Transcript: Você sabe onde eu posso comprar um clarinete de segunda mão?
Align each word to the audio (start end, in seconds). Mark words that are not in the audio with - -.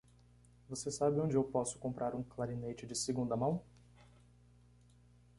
Você 0.67 0.89
sabe 0.89 1.19
onde 1.19 1.37
eu 1.37 1.43
posso 1.43 1.77
comprar 1.77 2.15
um 2.15 2.23
clarinete 2.23 2.87
de 2.87 2.95
segunda 2.95 3.37
mão? 3.37 3.61